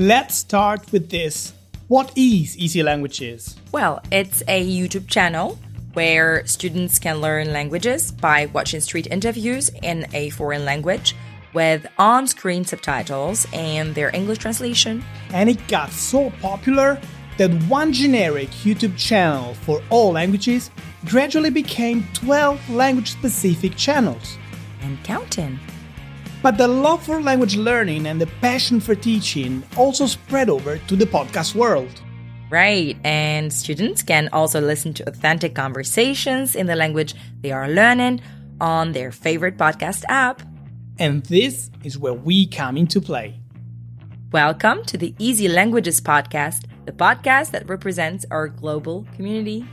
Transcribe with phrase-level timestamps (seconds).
[0.00, 1.54] Let's start with this.
[1.88, 3.56] What is Easy Languages?
[3.72, 5.58] Well, it's a YouTube channel
[5.94, 11.16] where students can learn languages by watching street interviews in a foreign language
[11.52, 15.02] with on screen subtitles and their English translation.
[15.30, 17.00] And it got so popular
[17.38, 20.70] that one generic YouTube channel for all languages
[21.06, 24.38] gradually became 12 language specific channels.
[24.80, 25.58] And counting.
[26.40, 30.94] But the love for language learning and the passion for teaching also spread over to
[30.94, 31.90] the podcast world.
[32.48, 38.20] Right, and students can also listen to authentic conversations in the language they are learning
[38.60, 40.42] on their favorite podcast app.
[41.00, 43.40] And this is where we come into play.
[44.30, 49.66] Welcome to the Easy Languages Podcast, the podcast that represents our global community.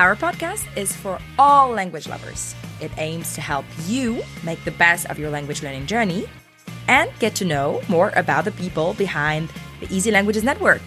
[0.00, 2.56] Our podcast is for all language lovers.
[2.80, 6.28] It aims to help you make the best of your language learning journey
[6.88, 10.82] and get to know more about the people behind the Easy Languages Network.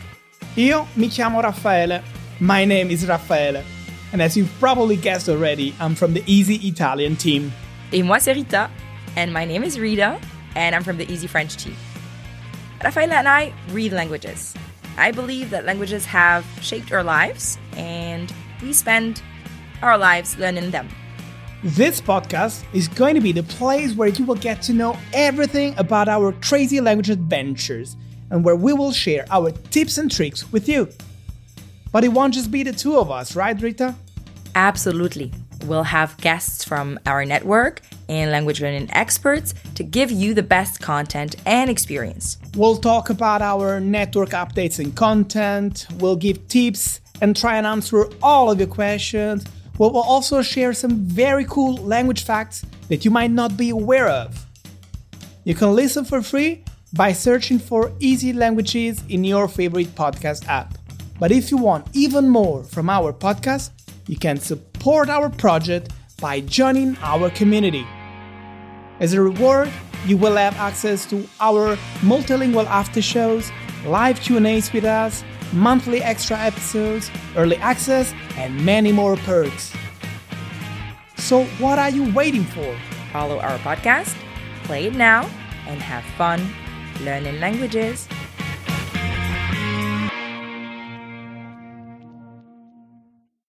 [0.57, 2.03] Io mi chiamo Raffaele.
[2.41, 3.63] My name is Raffaele.
[4.11, 7.53] And as you've probably guessed already, I'm from the Easy Italian team.
[7.93, 8.69] Et moi, c'est Rita.
[9.15, 10.19] And my name is Rita.
[10.53, 11.77] And I'm from the Easy French team.
[12.83, 14.53] Raffaele and I read languages.
[14.97, 19.21] I believe that languages have shaped our lives, and we spend
[19.81, 20.89] our lives learning them.
[21.63, 25.77] This podcast is going to be the place where you will get to know everything
[25.77, 27.95] about our crazy language adventures
[28.29, 30.87] and where we will share our tips and tricks with you.
[31.91, 33.95] But it won't just be the two of us, right, Rita?
[34.53, 35.31] Absolutely.
[35.65, 40.79] We'll have guests from our network and language learning experts to give you the best
[40.79, 42.37] content and experience.
[42.55, 48.07] We'll talk about our network updates and content, we'll give tips and try and answer
[48.21, 49.45] all of your questions.
[49.77, 54.45] We'll also share some very cool language facts that you might not be aware of.
[55.43, 60.77] You can listen for free by searching for Easy Languages in your favorite podcast app.
[61.19, 63.71] But if you want even more from our podcast,
[64.07, 67.85] you can support our project by joining our community.
[68.99, 69.71] As a reward,
[70.05, 73.51] you will have access to our multilingual after shows,
[73.85, 75.23] live Q&As with us,
[75.53, 79.73] monthly extra episodes, early access, and many more perks.
[81.17, 82.77] So what are you waiting for?
[83.11, 84.15] Follow our podcast,
[84.63, 85.29] play it now,
[85.67, 86.45] and have fun
[87.01, 88.07] learning languages.